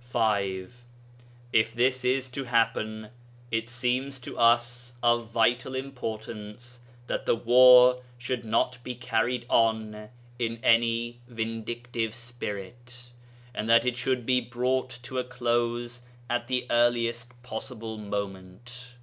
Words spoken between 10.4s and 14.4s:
any vindictive spirit, and that it should be